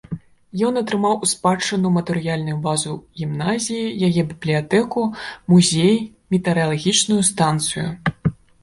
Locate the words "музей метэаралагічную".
5.55-7.21